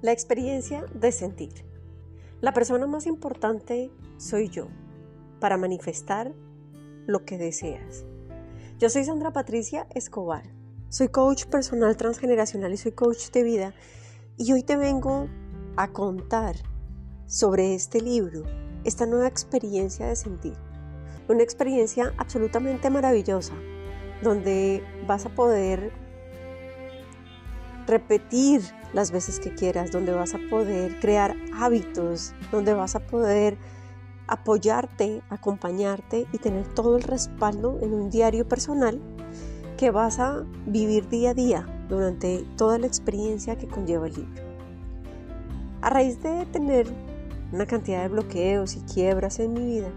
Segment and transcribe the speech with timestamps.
[0.00, 1.64] La experiencia de sentir.
[2.40, 4.68] La persona más importante soy yo
[5.40, 6.32] para manifestar
[7.08, 8.04] lo que deseas.
[8.78, 10.44] Yo soy Sandra Patricia Escobar.
[10.88, 13.74] Soy coach personal transgeneracional y soy coach de vida.
[14.36, 15.26] Y hoy te vengo
[15.76, 16.54] a contar
[17.26, 18.44] sobre este libro,
[18.84, 20.54] esta nueva experiencia de sentir.
[21.28, 23.54] Una experiencia absolutamente maravillosa,
[24.22, 25.90] donde vas a poder
[27.88, 33.58] repetir las veces que quieras, donde vas a poder crear hábitos, donde vas a poder
[34.28, 39.00] apoyarte, acompañarte y tener todo el respaldo en un diario personal
[39.76, 44.42] que vas a vivir día a día durante toda la experiencia que conlleva el libro.
[45.80, 46.86] A raíz de tener
[47.52, 49.88] una cantidad de bloqueos y quiebras en mi vida,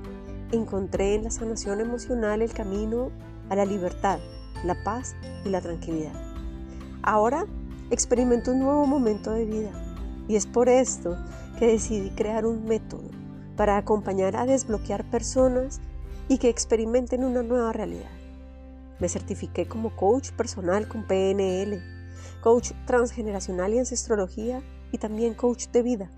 [0.52, 3.12] encontré en la sanación emocional el camino
[3.50, 4.20] a la libertad,
[4.64, 6.14] la paz y la tranquilidad.
[7.03, 7.45] Ahora
[7.92, 9.72] experimento un nuevo momento de vida
[10.28, 11.17] y es por esto
[11.59, 13.09] que decidí crear un método
[13.58, 15.81] para acompañar a desbloquear personas
[16.28, 18.09] y que experimenten una nueva realidad.
[19.00, 21.81] Me certifiqué como coach personal con PNL,
[22.42, 24.61] coach transgeneracional y ancestrología
[24.92, 26.09] y también coach de vida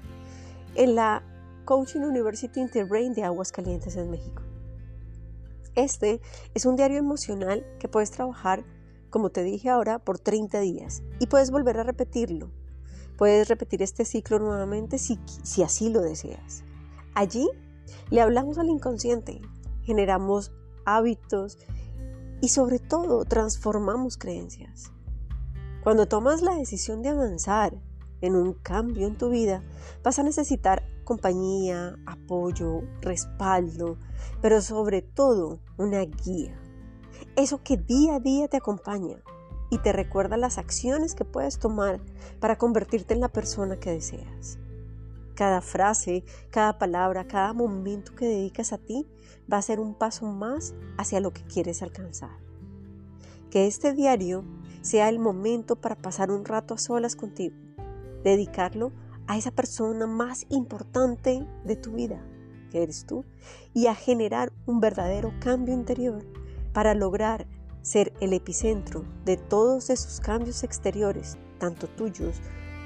[0.76, 1.24] en la
[1.66, 4.44] Coaching University Interbrain de Aguascalientes en México.
[5.76, 6.22] Este
[6.54, 8.64] es un diario emocional que puedes trabajar
[9.14, 11.03] como te dije ahora, por 30 días.
[11.19, 12.50] Y puedes volver a repetirlo.
[13.16, 16.64] Puedes repetir este ciclo nuevamente si, si así lo deseas.
[17.14, 17.47] Allí
[18.09, 19.39] le hablamos al inconsciente,
[19.84, 20.52] generamos
[20.84, 21.59] hábitos
[22.41, 24.91] y sobre todo transformamos creencias.
[25.84, 27.80] Cuando tomas la decisión de avanzar
[28.22, 29.61] en un cambio en tu vida,
[30.03, 34.00] vas a necesitar compañía, apoyo, respaldo,
[34.41, 36.62] pero sobre todo una guía
[37.36, 39.17] eso que día a día te acompaña
[39.70, 42.00] y te recuerda las acciones que puedes tomar
[42.40, 44.59] para convertirte en la persona que deseas.
[45.35, 49.08] Cada frase, cada palabra, cada momento que dedicas a ti
[49.52, 52.38] va a ser un paso más hacia lo que quieres alcanzar.
[53.50, 54.44] Que este diario
[54.81, 57.56] sea el momento para pasar un rato a solas contigo,
[58.24, 58.91] dedicarlo
[59.25, 62.24] a esa persona más importante de tu vida,
[62.69, 63.25] que eres tú,
[63.74, 66.24] y a generar un verdadero cambio interior
[66.73, 67.45] para lograr
[67.84, 72.41] ser el epicentro de todos esos cambios exteriores, tanto tuyos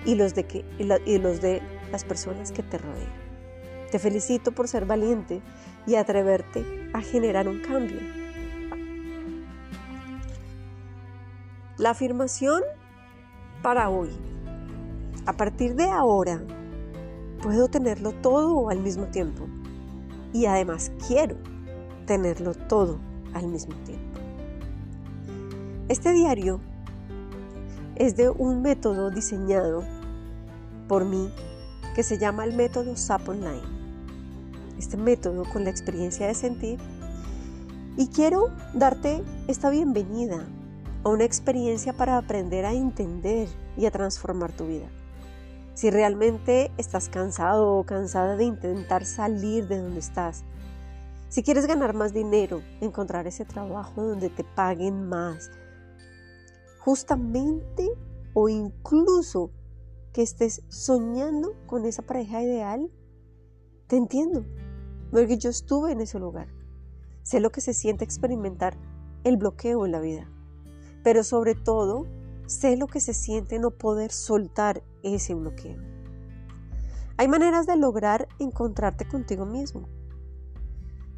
[0.05, 1.61] y los de,
[1.91, 3.27] las personas que te rodean.
[3.91, 5.41] Te felicito por ser valiente
[5.85, 7.99] y atreverte a generar un cambio.
[11.77, 12.63] La afirmación
[13.61, 14.09] para hoy.
[15.25, 16.41] A partir de ahora,
[17.41, 19.47] puedo tenerlo todo al mismo tiempo.
[20.33, 21.37] Y además quiero
[22.05, 22.99] tenerlo todo
[23.33, 24.19] al mismo tiempo.
[25.89, 26.59] Este diario
[27.95, 29.83] es de un método diseñado
[30.87, 31.31] por mí
[31.95, 33.63] que se llama el método SAP Online.
[34.77, 36.79] Este método con la experiencia de sentir
[37.97, 40.45] y quiero darte esta bienvenida
[41.03, 44.87] a una experiencia para aprender a entender y a transformar tu vida.
[45.73, 50.43] Si realmente estás cansado o cansada de intentar salir de donde estás,
[51.29, 55.51] si quieres ganar más dinero, encontrar ese trabajo donde te paguen más,
[56.79, 57.89] justamente
[58.33, 59.51] o incluso
[60.13, 62.89] que estés soñando con esa pareja ideal,
[63.87, 64.45] te entiendo,
[65.11, 66.47] porque yo estuve en ese lugar.
[67.23, 68.77] Sé lo que se siente experimentar
[69.25, 70.29] el bloqueo en la vida,
[71.03, 72.07] pero sobre todo
[72.45, 75.77] sé lo que se siente no poder soltar ese bloqueo.
[77.17, 79.89] Hay maneras de lograr encontrarte contigo mismo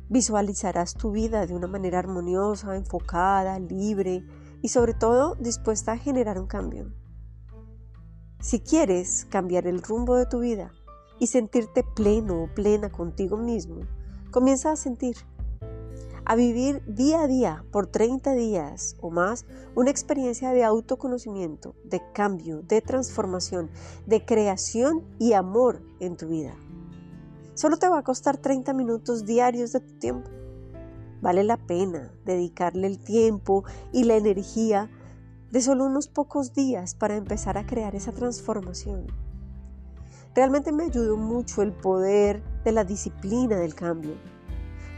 [0.09, 4.25] Visualizarás tu vida de una manera armoniosa, enfocada, libre
[4.61, 6.91] y sobre todo dispuesta a generar un cambio.
[8.41, 10.71] Si quieres cambiar el rumbo de tu vida
[11.19, 13.81] y sentirte pleno o plena contigo mismo,
[14.31, 15.15] comienza a sentir,
[16.25, 19.45] a vivir día a día por 30 días o más
[19.75, 23.69] una experiencia de autoconocimiento, de cambio, de transformación,
[24.07, 26.55] de creación y amor en tu vida.
[27.59, 30.31] Solo te va a costar 30 minutos diarios de tu tiempo.
[31.19, 34.89] Vale la pena dedicarle el tiempo y la energía
[35.51, 39.07] de solo unos pocos días para empezar a crear esa transformación.
[40.33, 44.15] Realmente me ayudó mucho el poder de la disciplina del cambio,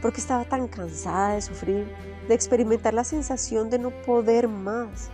[0.00, 1.88] porque estaba tan cansada de sufrir,
[2.28, 5.10] de experimentar la sensación de no poder más,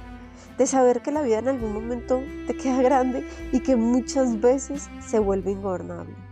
[0.59, 4.91] de saber que la vida en algún momento te queda grande y que muchas veces
[5.01, 6.28] se vuelve ingobernable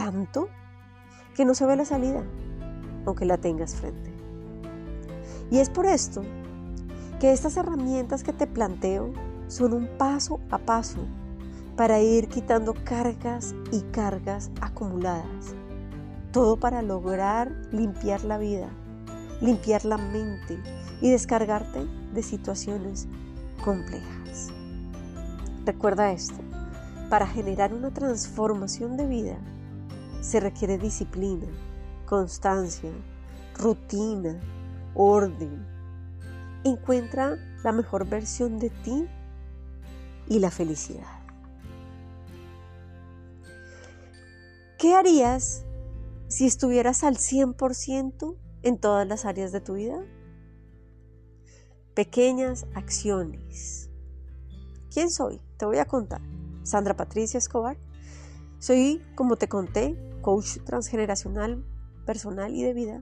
[0.00, 0.48] tanto
[1.36, 2.24] que no se ve la salida,
[3.04, 4.10] aunque la tengas frente.
[5.50, 6.22] Y es por esto
[7.20, 9.12] que estas herramientas que te planteo
[9.48, 11.00] son un paso a paso
[11.76, 15.54] para ir quitando cargas y cargas acumuladas.
[16.32, 18.70] Todo para lograr limpiar la vida,
[19.42, 20.58] limpiar la mente
[21.02, 23.06] y descargarte de situaciones
[23.62, 24.48] complejas.
[25.66, 26.40] Recuerda esto,
[27.10, 29.36] para generar una transformación de vida
[30.20, 31.46] se requiere disciplina,
[32.06, 32.90] constancia,
[33.56, 34.40] rutina,
[34.94, 35.66] orden.
[36.64, 39.06] Encuentra la mejor versión de ti
[40.28, 41.20] y la felicidad.
[44.78, 45.64] ¿Qué harías
[46.28, 50.02] si estuvieras al 100% en todas las áreas de tu vida?
[51.94, 53.90] Pequeñas acciones.
[54.92, 55.40] ¿Quién soy?
[55.58, 56.22] Te voy a contar.
[56.62, 57.76] Sandra Patricia Escobar.
[58.60, 61.64] Soy, como te conté, coach transgeneracional,
[62.04, 63.00] personal y de vida.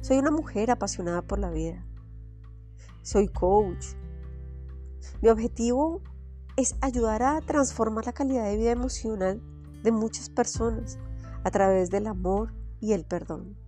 [0.00, 1.84] Soy una mujer apasionada por la vida.
[3.02, 3.84] Soy coach.
[5.20, 6.00] Mi objetivo
[6.56, 9.42] es ayudar a transformar la calidad de vida emocional
[9.82, 10.98] de muchas personas
[11.44, 13.58] a través del amor y el perdón.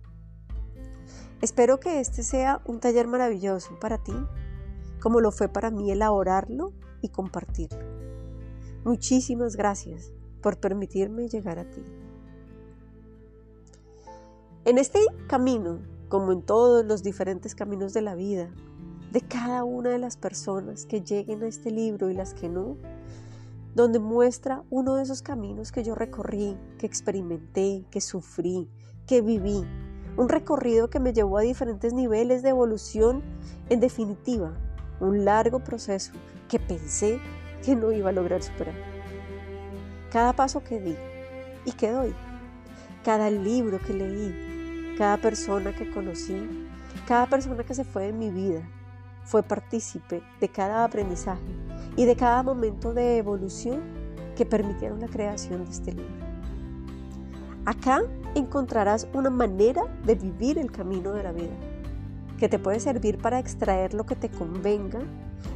[1.43, 4.15] Espero que este sea un taller maravilloso para ti,
[4.99, 7.85] como lo fue para mí elaborarlo y compartirlo.
[8.83, 11.83] Muchísimas gracias por permitirme llegar a ti.
[14.65, 15.79] En este camino,
[16.09, 18.49] como en todos los diferentes caminos de la vida,
[19.11, 22.75] de cada una de las personas que lleguen a este libro y las que no,
[23.75, 28.69] donde muestra uno de esos caminos que yo recorrí, que experimenté, que sufrí,
[29.05, 29.63] que viví.
[30.17, 33.23] Un recorrido que me llevó a diferentes niveles de evolución,
[33.69, 34.57] en definitiva,
[34.99, 36.11] un largo proceso
[36.49, 37.19] que pensé
[37.63, 38.96] que no iba a lograr superar.
[40.11, 40.95] Cada paso que di
[41.65, 42.15] y que doy,
[43.03, 46.69] cada libro que leí, cada persona que conocí,
[47.07, 48.61] cada persona que se fue de mi vida,
[49.25, 51.41] fue partícipe de cada aprendizaje
[51.97, 53.81] y de cada momento de evolución
[54.37, 56.15] que permitieron la creación de este libro.
[57.65, 58.01] Acá
[58.33, 61.55] encontrarás una manera de vivir el camino de la vida,
[62.39, 64.99] que te puede servir para extraer lo que te convenga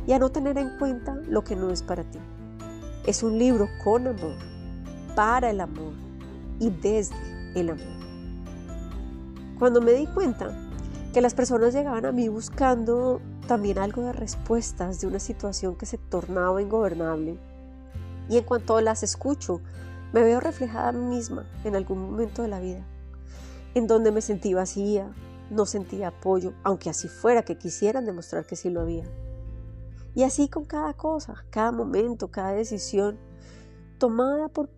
[0.06, 2.20] y a no tener en cuenta lo que no es para ti.
[3.06, 4.36] Es un libro con amor,
[5.16, 5.94] para el amor
[6.60, 7.16] y desde
[7.56, 8.02] el amor.
[9.58, 10.56] Cuando me di cuenta
[11.12, 15.88] que las personas llegaban a mí buscando también algo de respuestas de una situación que
[15.88, 17.40] se tornaba ingobernable.
[18.30, 19.62] Y en cuanto las escucho,
[20.14, 22.86] me veo reflejada misma en algún momento de la vida,
[23.74, 25.12] en donde me sentí vacía,
[25.50, 29.06] no sentía apoyo, aunque así fuera que quisieran demostrar que sí lo había.
[30.14, 33.18] Y así con cada cosa, cada momento, cada decisión,
[33.98, 34.70] tomada por,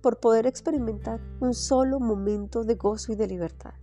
[0.00, 3.74] por poder experimentar un solo momento de gozo y de libertad.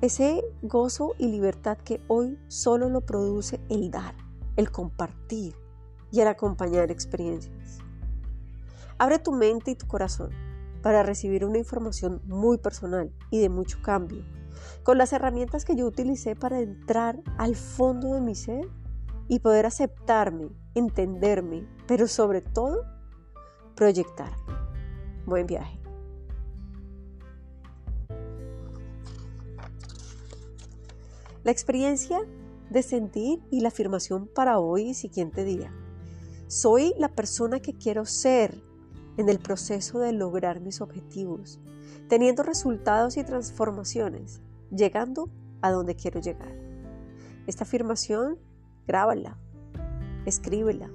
[0.00, 4.14] Ese gozo y libertad que hoy solo lo produce el dar,
[4.56, 5.56] el compartir
[6.12, 7.78] y el acompañar experiencias.
[8.98, 10.30] Abre tu mente y tu corazón
[10.82, 14.22] para recibir una información muy personal y de mucho cambio,
[14.82, 18.68] con las herramientas que yo utilicé para entrar al fondo de mi ser
[19.28, 22.82] y poder aceptarme, entenderme, pero sobre todo
[23.74, 24.36] proyectarme.
[25.26, 25.80] Buen viaje.
[31.42, 32.20] La experiencia
[32.70, 35.72] de sentir y la afirmación para hoy y siguiente día.
[36.46, 38.62] Soy la persona que quiero ser
[39.16, 41.60] en el proceso de lograr mis objetivos,
[42.08, 44.40] teniendo resultados y transformaciones,
[44.70, 45.28] llegando
[45.60, 46.52] a donde quiero llegar.
[47.46, 48.38] Esta afirmación,
[48.86, 49.36] grábala,
[50.26, 50.88] escríbela,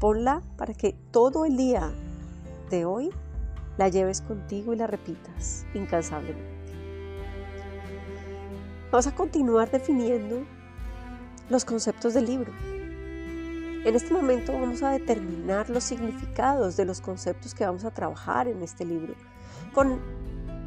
[0.00, 1.92] ponla para que todo el día
[2.70, 3.10] de hoy
[3.78, 6.54] la lleves contigo y la repitas incansablemente.
[8.90, 10.44] Vamos a continuar definiendo
[11.48, 12.52] los conceptos del libro.
[13.84, 18.48] En este momento vamos a determinar los significados de los conceptos que vamos a trabajar
[18.48, 19.14] en este libro,
[19.74, 20.00] con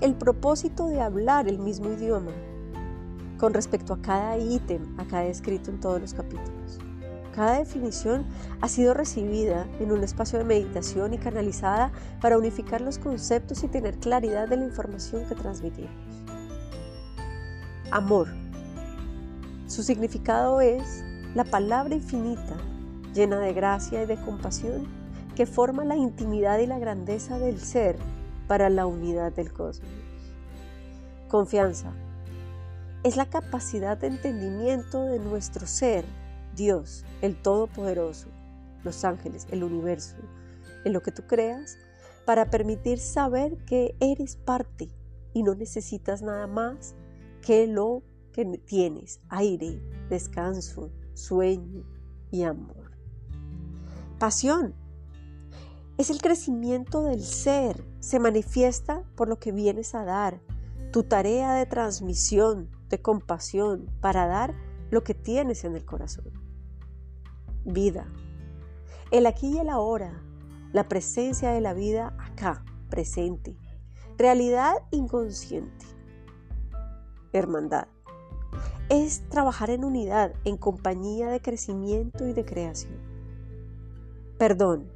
[0.01, 2.31] el propósito de hablar el mismo idioma
[3.37, 6.79] con respecto a cada ítem acá escrito en todos los capítulos.
[7.37, 8.25] Cada definición
[8.61, 13.67] ha sido recibida en un espacio de meditación y canalizada para unificar los conceptos y
[13.67, 15.91] tener claridad de la información que transmitimos.
[17.91, 18.27] Amor.
[19.67, 21.03] Su significado es
[21.35, 22.57] la palabra infinita,
[23.13, 24.87] llena de gracia y de compasión,
[25.35, 27.97] que forma la intimidad y la grandeza del ser
[28.47, 29.91] para la unidad del cosmos.
[31.27, 31.93] Confianza.
[33.07, 36.03] Es la capacidad de entendimiento de nuestro ser,
[36.57, 38.27] Dios, el Todopoderoso,
[38.83, 40.17] los ángeles, el universo,
[40.83, 41.77] en lo que tú creas,
[42.25, 44.89] para permitir saber que eres parte
[45.31, 46.95] y no necesitas nada más
[47.41, 51.85] que lo que tienes, aire, descanso, sueño
[52.29, 52.91] y amor.
[54.19, 54.75] Pasión
[55.97, 60.41] Es el crecimiento del ser, se manifiesta por lo que vienes a dar,
[60.91, 64.55] tu tarea de transmisión, de compasión, para dar
[64.89, 66.31] lo que tienes en el corazón.
[67.65, 68.07] Vida.
[69.11, 70.21] El aquí y el ahora,
[70.73, 73.57] la presencia de la vida acá, presente.
[74.17, 75.85] Realidad inconsciente.
[77.33, 77.87] Hermandad.
[78.89, 82.97] Es trabajar en unidad, en compañía de crecimiento y de creación.
[84.37, 84.89] Perdón.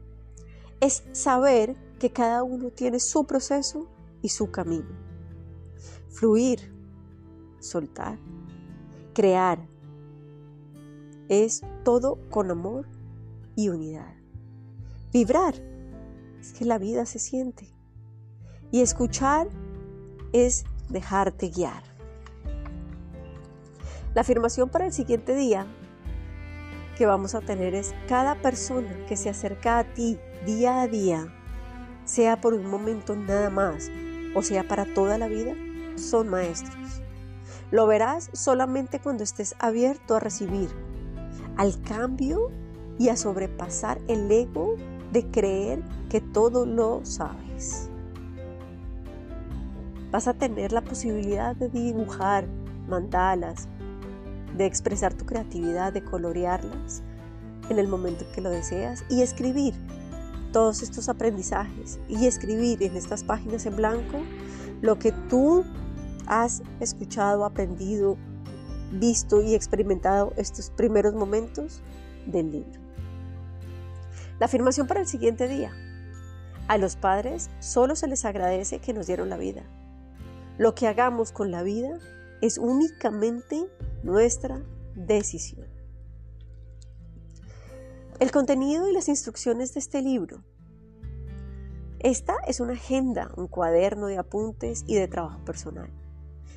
[0.79, 3.87] Es saber que cada uno tiene su proceso
[4.21, 4.89] y su camino.
[6.09, 6.70] Fluir.
[7.61, 8.17] Soltar.
[9.13, 9.59] Crear.
[11.29, 12.87] Es todo con amor
[13.55, 14.13] y unidad.
[15.13, 15.53] Vibrar
[16.39, 17.73] es que la vida se siente.
[18.71, 19.47] Y escuchar
[20.33, 21.83] es dejarte guiar.
[24.13, 25.65] La afirmación para el siguiente día
[26.97, 31.33] que vamos a tener es cada persona que se acerca a ti día a día,
[32.03, 33.89] sea por un momento nada más
[34.35, 35.53] o sea para toda la vida,
[35.95, 37.01] son maestros.
[37.71, 40.69] Lo verás solamente cuando estés abierto a recibir,
[41.57, 42.49] al cambio
[42.99, 44.75] y a sobrepasar el ego
[45.11, 47.89] de creer que todo lo sabes.
[50.11, 52.45] Vas a tener la posibilidad de dibujar
[52.89, 53.69] mandalas,
[54.57, 57.01] de expresar tu creatividad, de colorearlas
[57.69, 59.73] en el momento en que lo deseas y escribir
[60.51, 64.19] todos estos aprendizajes y escribir en estas páginas en blanco
[64.81, 65.63] lo que tú
[66.27, 68.17] has escuchado, aprendido,
[68.91, 71.81] visto y experimentado estos primeros momentos
[72.25, 72.79] del libro.
[74.39, 75.71] La afirmación para el siguiente día.
[76.67, 79.63] A los padres solo se les agradece que nos dieron la vida.
[80.57, 81.99] Lo que hagamos con la vida
[82.41, 83.67] es únicamente
[84.03, 84.61] nuestra
[84.95, 85.67] decisión.
[88.19, 90.43] El contenido y las instrucciones de este libro.
[91.99, 95.89] Esta es una agenda, un cuaderno de apuntes y de trabajo personal.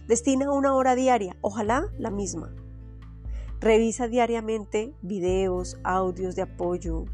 [0.07, 2.55] Destina una hora diaria, ojalá la misma.
[3.61, 7.07] Revisa diariamente videos, audios de apoyo,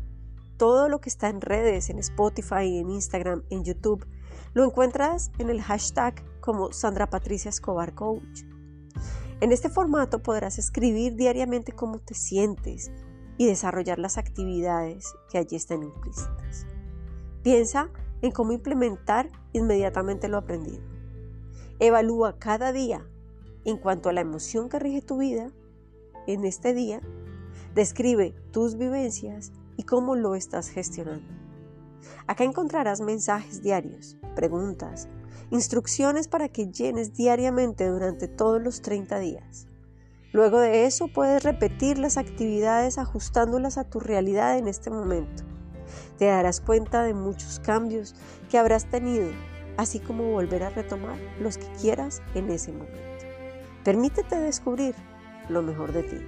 [0.56, 4.06] todo lo que está en redes, en Spotify, en Instagram, en YouTube,
[4.52, 8.42] lo encuentras en el hashtag como Sandra Patricia Escobar Coach.
[9.40, 12.90] En este formato podrás escribir diariamente cómo te sientes
[13.38, 16.66] y desarrollar las actividades que allí están implícitas.
[17.42, 17.88] Piensa
[18.20, 20.89] en cómo implementar inmediatamente lo aprendido.
[21.82, 23.06] Evalúa cada día
[23.64, 25.50] en cuanto a la emoción que rige tu vida
[26.26, 27.00] en este día.
[27.74, 31.26] Describe tus vivencias y cómo lo estás gestionando.
[32.26, 35.08] Acá encontrarás mensajes diarios, preguntas,
[35.48, 39.66] instrucciones para que llenes diariamente durante todos los 30 días.
[40.32, 45.44] Luego de eso puedes repetir las actividades ajustándolas a tu realidad en este momento.
[46.18, 48.14] Te darás cuenta de muchos cambios
[48.50, 49.30] que habrás tenido,
[49.76, 52.98] así como volver a retomar los que quieras en ese momento.
[53.84, 54.94] Permítete descubrir
[55.48, 56.18] lo mejor de ti.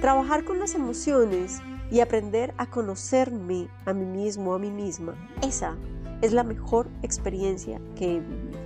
[0.00, 5.14] Trabajar con las emociones y aprender a conocerme a mí mismo, a mí misma.
[5.42, 5.76] Esa
[6.22, 8.58] es la mejor experiencia que he vivido.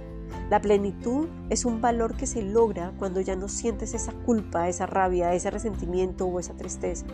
[0.51, 4.87] La plenitud es un valor que se logra cuando ya no sientes esa culpa, esa
[4.87, 7.07] rabia, ese resentimiento o esa tristeza.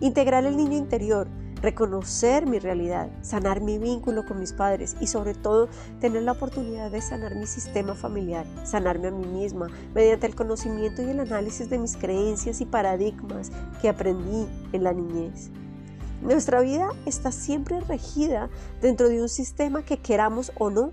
[0.00, 1.28] Integrar el niño interior
[1.64, 6.90] reconocer mi realidad, sanar mi vínculo con mis padres y sobre todo tener la oportunidad
[6.90, 11.70] de sanar mi sistema familiar, sanarme a mí misma mediante el conocimiento y el análisis
[11.70, 15.50] de mis creencias y paradigmas que aprendí en la niñez.
[16.20, 18.50] Nuestra vida está siempre regida
[18.82, 20.92] dentro de un sistema que queramos o no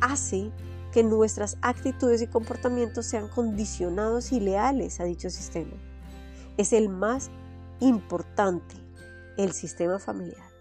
[0.00, 0.50] hace
[0.92, 5.74] que nuestras actitudes y comportamientos sean condicionados y leales a dicho sistema.
[6.56, 7.30] Es el más
[7.80, 8.85] importante
[9.36, 10.56] el sistema familiar.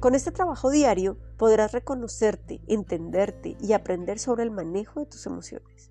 [0.00, 5.90] Con este trabajo diario podrás reconocerte, entenderte y aprender sobre el manejo de tus emociones.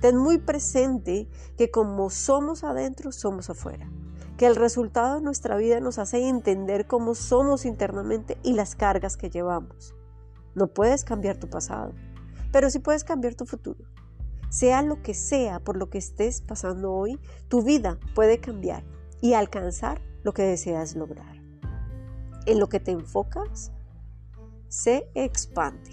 [0.00, 1.26] Ten muy presente
[1.56, 3.90] que como somos adentro, somos afuera.
[4.36, 9.16] Que el resultado de nuestra vida nos hace entender cómo somos internamente y las cargas
[9.16, 9.94] que llevamos.
[10.54, 11.94] No puedes cambiar tu pasado,
[12.52, 13.84] pero sí puedes cambiar tu futuro.
[14.50, 18.84] Sea lo que sea por lo que estés pasando hoy, tu vida puede cambiar
[19.22, 21.36] y alcanzar lo que deseas lograr.
[22.46, 23.70] En lo que te enfocas,
[24.66, 25.88] se expande.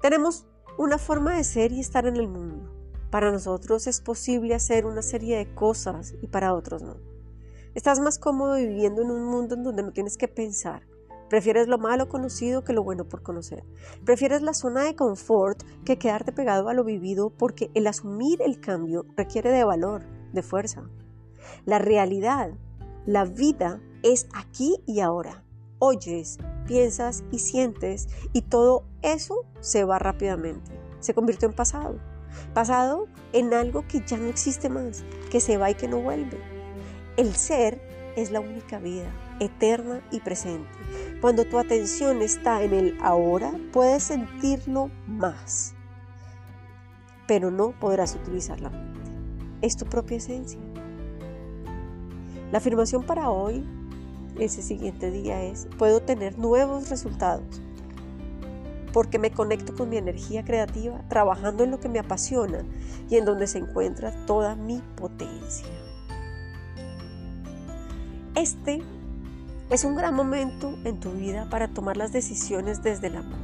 [0.00, 0.46] Tenemos
[0.78, 2.72] una forma de ser y estar en el mundo.
[3.10, 6.96] Para nosotros es posible hacer una serie de cosas y para otros no.
[7.74, 10.86] Estás más cómodo viviendo en un mundo en donde no tienes que pensar.
[11.28, 13.64] Prefieres lo malo conocido que lo bueno por conocer.
[14.04, 18.60] Prefieres la zona de confort que quedarte pegado a lo vivido porque el asumir el
[18.60, 20.88] cambio requiere de valor, de fuerza.
[21.64, 22.50] La realidad,
[23.06, 25.42] la vida es aquí y ahora.
[25.78, 30.72] oyes, piensas y sientes y todo eso se va rápidamente.
[31.00, 31.98] Se convirtió en pasado.
[32.54, 36.38] Pasado en algo que ya no existe más, que se va y que no vuelve.
[37.16, 37.80] El ser
[38.16, 39.10] es la única vida,
[39.40, 40.68] eterna y presente.
[41.20, 45.74] Cuando tu atención está en el ahora, puedes sentirlo más,
[47.26, 49.10] pero no podrás utilizar la mente.
[49.62, 50.60] Es tu propia esencia.
[52.54, 53.64] La afirmación para hoy,
[54.38, 57.60] ese siguiente día es, puedo tener nuevos resultados
[58.92, 62.64] porque me conecto con mi energía creativa, trabajando en lo que me apasiona
[63.10, 65.66] y en donde se encuentra toda mi potencia.
[68.36, 68.84] Este
[69.70, 73.40] es un gran momento en tu vida para tomar las decisiones desde el amor.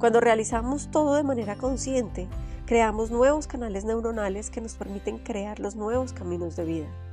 [0.00, 2.26] Cuando realizamos todo de manera consciente,
[2.66, 7.03] creamos nuevos canales neuronales que nos permiten crear los nuevos caminos de vida.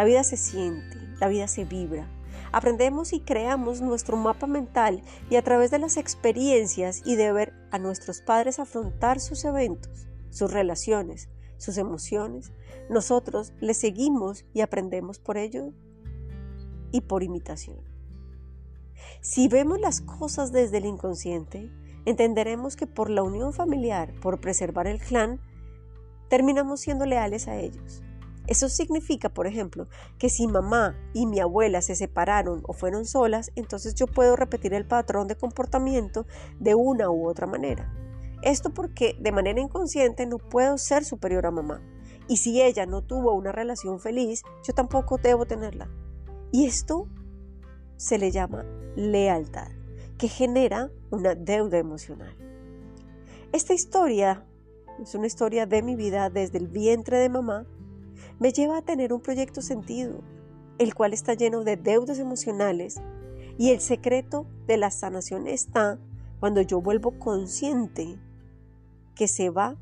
[0.00, 2.08] La vida se siente, la vida se vibra.
[2.52, 7.52] Aprendemos y creamos nuestro mapa mental y a través de las experiencias y de ver
[7.70, 11.28] a nuestros padres afrontar sus eventos, sus relaciones,
[11.58, 12.50] sus emociones,
[12.88, 15.74] nosotros les seguimos y aprendemos por ello
[16.92, 17.76] y por imitación.
[19.20, 21.70] Si vemos las cosas desde el inconsciente,
[22.06, 25.42] entenderemos que por la unión familiar, por preservar el clan,
[26.30, 28.02] terminamos siendo leales a ellos.
[28.50, 29.86] Eso significa, por ejemplo,
[30.18, 34.74] que si mamá y mi abuela se separaron o fueron solas, entonces yo puedo repetir
[34.74, 36.26] el patrón de comportamiento
[36.58, 37.94] de una u otra manera.
[38.42, 41.80] Esto porque de manera inconsciente no puedo ser superior a mamá.
[42.26, 45.88] Y si ella no tuvo una relación feliz, yo tampoco debo tenerla.
[46.50, 47.06] Y esto
[47.98, 48.64] se le llama
[48.96, 49.68] lealtad,
[50.18, 52.36] que genera una deuda emocional.
[53.52, 54.44] Esta historia
[55.00, 57.64] es una historia de mi vida desde el vientre de mamá,
[58.38, 60.20] me lleva a tener un proyecto sentido,
[60.78, 63.00] el cual está lleno de deudas emocionales
[63.58, 65.98] y el secreto de la sanación está
[66.40, 68.18] cuando yo vuelvo consciente
[69.14, 69.76] que se va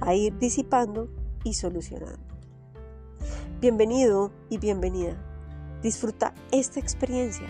[0.00, 1.08] a ir disipando
[1.44, 2.20] y solucionando.
[3.60, 5.28] Bienvenido y bienvenida
[5.82, 7.48] Disfruta esta experiencia,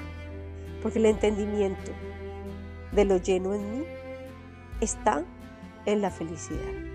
[0.82, 1.92] porque el entendimiento
[2.92, 3.84] de lo lleno en mí
[4.80, 5.22] está
[5.84, 6.91] en la felicidad.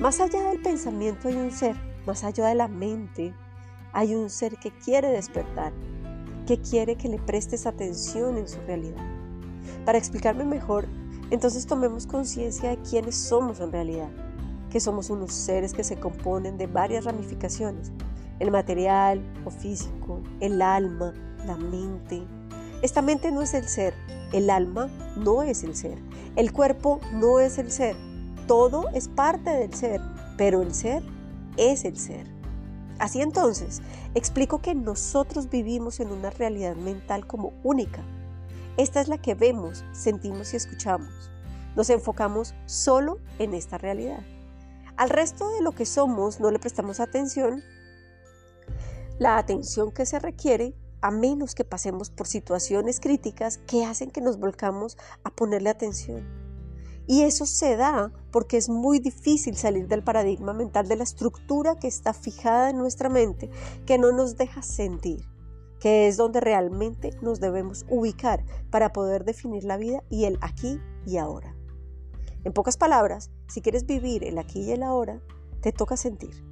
[0.00, 3.32] Más allá del pensamiento hay un ser, más allá de la mente
[3.92, 5.72] hay un ser que quiere despertar,
[6.48, 9.04] que quiere que le prestes atención en su realidad.
[9.84, 10.86] Para explicarme mejor,
[11.30, 14.10] entonces tomemos conciencia de quiénes somos en realidad,
[14.68, 17.92] que somos unos seres que se componen de varias ramificaciones,
[18.40, 21.14] el material o físico, el alma,
[21.46, 22.24] la mente.
[22.82, 23.94] Esta mente no es el ser,
[24.32, 25.98] el alma no es el ser,
[26.34, 27.94] el cuerpo no es el ser,
[28.46, 30.00] todo es parte del ser,
[30.36, 31.02] pero el ser
[31.56, 32.26] es el ser.
[32.98, 33.82] Así entonces,
[34.14, 38.02] explico que nosotros vivimos en una realidad mental como única.
[38.76, 41.30] Esta es la que vemos, sentimos y escuchamos.
[41.76, 44.20] Nos enfocamos solo en esta realidad.
[44.96, 47.62] Al resto de lo que somos no le prestamos atención
[49.18, 54.20] la atención que se requiere a menos que pasemos por situaciones críticas que hacen que
[54.20, 56.43] nos volcamos a ponerle atención.
[57.06, 61.76] Y eso se da porque es muy difícil salir del paradigma mental de la estructura
[61.76, 63.50] que está fijada en nuestra mente,
[63.84, 65.26] que no nos deja sentir,
[65.80, 70.80] que es donde realmente nos debemos ubicar para poder definir la vida y el aquí
[71.06, 71.54] y ahora.
[72.44, 75.20] En pocas palabras, si quieres vivir el aquí y el ahora,
[75.60, 76.44] te toca sentir.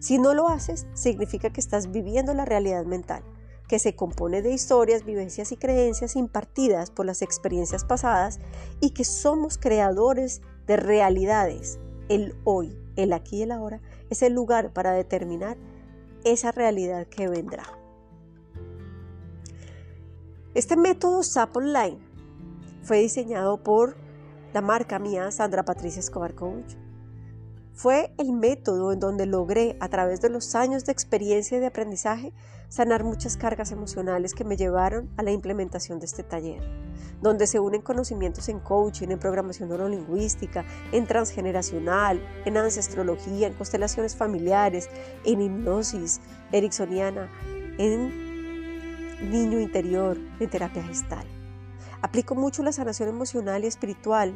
[0.00, 3.24] Si no lo haces, significa que estás viviendo la realidad mental,
[3.68, 8.40] que se compone de historias, vivencias y creencias impartidas por las experiencias pasadas
[8.80, 11.78] y que somos creadores de realidades.
[12.08, 15.58] El hoy, el aquí y el ahora es el lugar para determinar
[16.24, 17.64] esa realidad que vendrá.
[20.54, 21.98] Este método SAP Online
[22.82, 23.96] fue diseñado por
[24.54, 26.74] la marca mía, Sandra Patricia Escobar Coach
[27.78, 31.68] fue el método en donde logré, a través de los años de experiencia y de
[31.68, 32.32] aprendizaje,
[32.68, 36.60] sanar muchas cargas emocionales que me llevaron a la implementación de este taller,
[37.22, 44.16] donde se unen conocimientos en coaching, en programación neurolingüística, en transgeneracional, en ancestrología, en constelaciones
[44.16, 44.90] familiares,
[45.24, 47.30] en hipnosis ericksoniana,
[47.78, 51.28] en niño interior, en terapia gestal.
[52.02, 54.34] Aplico mucho la sanación emocional y espiritual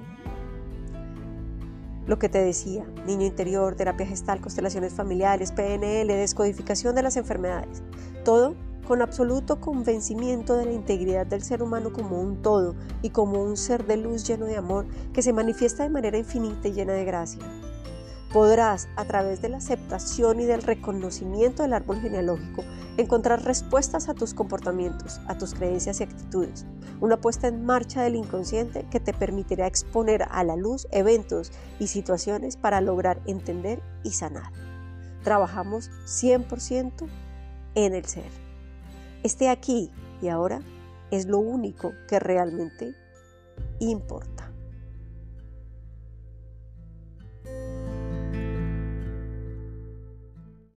[2.07, 7.83] lo que te decía, niño interior, terapia gestal, constelaciones familiares, PNL, descodificación de las enfermedades.
[8.25, 8.55] Todo
[8.87, 13.57] con absoluto convencimiento de la integridad del ser humano como un todo y como un
[13.57, 17.05] ser de luz lleno de amor que se manifiesta de manera infinita y llena de
[17.05, 17.43] gracia.
[18.33, 22.65] Podrás, a través de la aceptación y del reconocimiento del árbol genealógico,
[22.97, 26.67] encontrar respuestas a tus comportamientos, a tus creencias y actitudes.
[27.01, 31.87] Una puesta en marcha del inconsciente que te permitirá exponer a la luz eventos y
[31.87, 34.53] situaciones para lograr entender y sanar.
[35.25, 37.09] Trabajamos 100%
[37.75, 38.31] en el ser.
[39.23, 40.61] Este aquí y ahora
[41.11, 42.95] es lo único que realmente
[43.79, 44.52] importa.